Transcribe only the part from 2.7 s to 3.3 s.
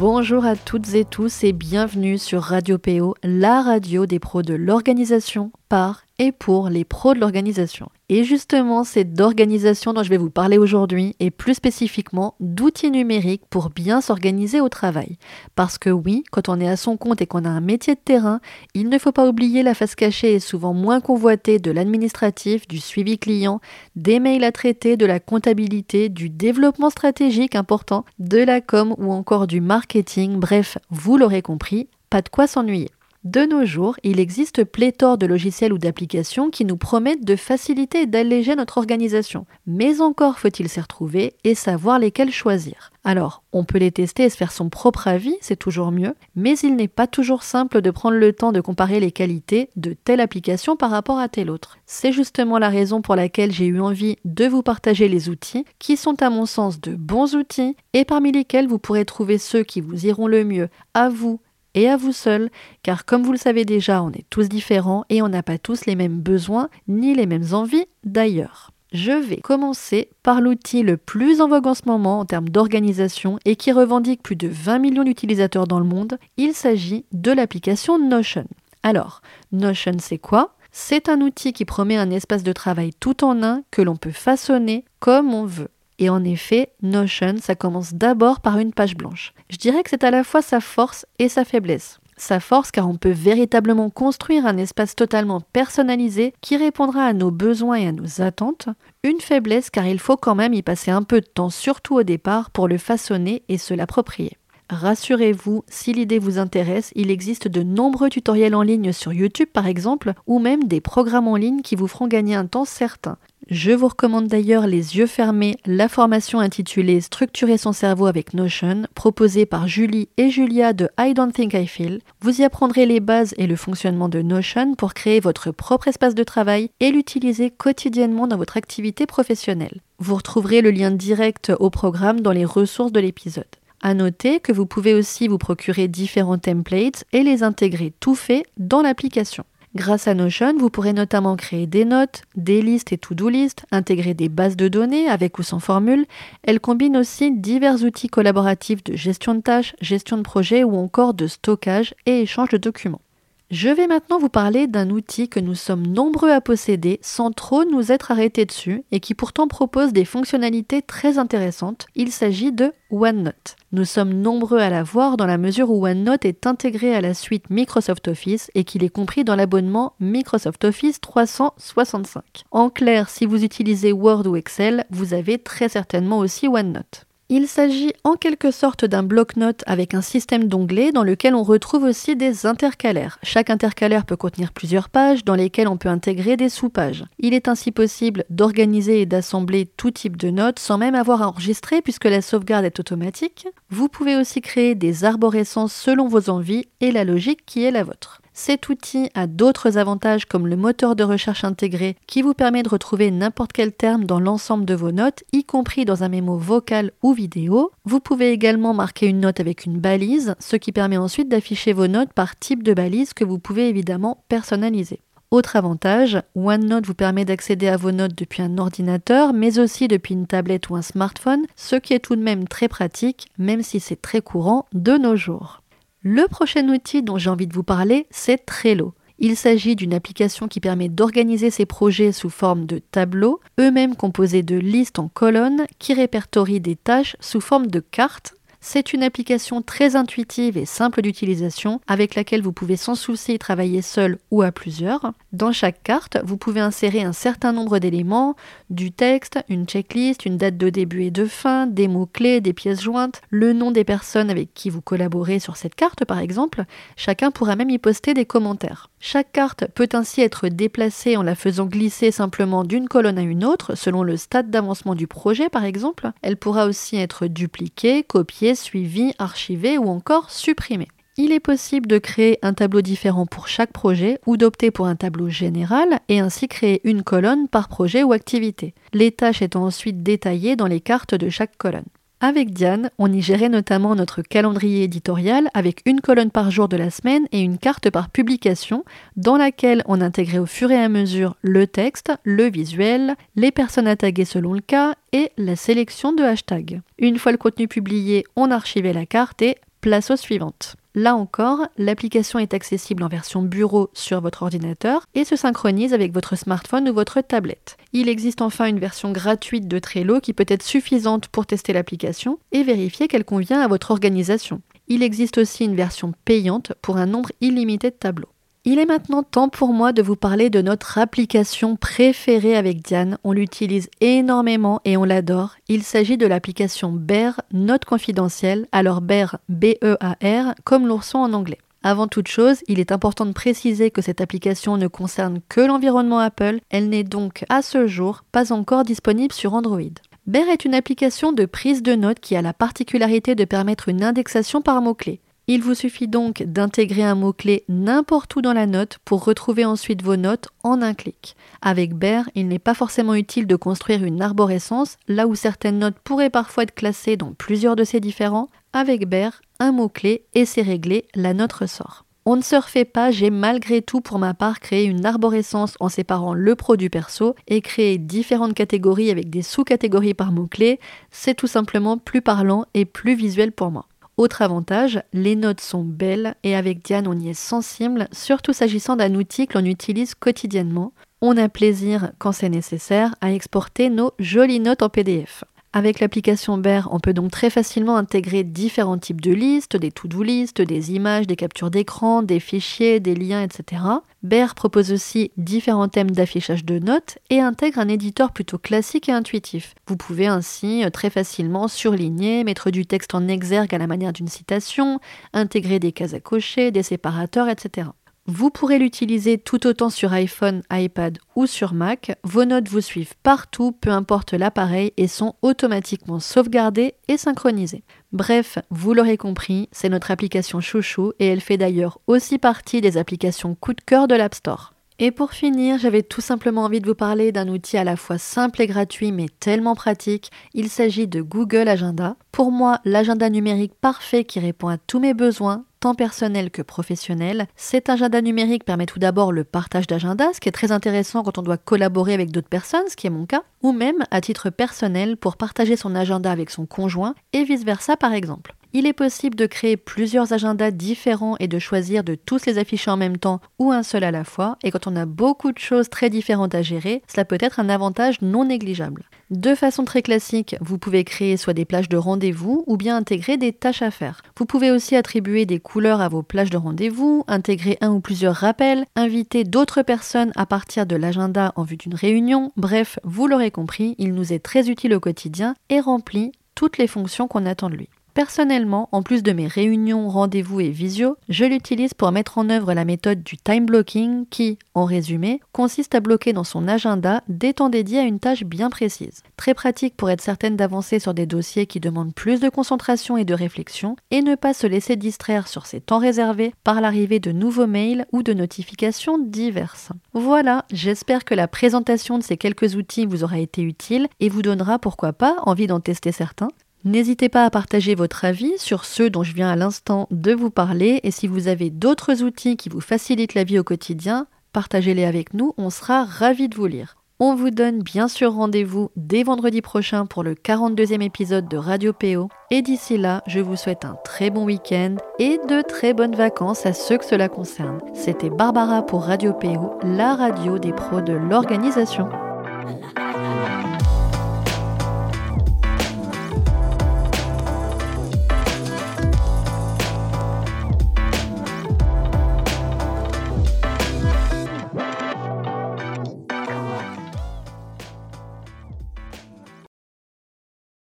PO,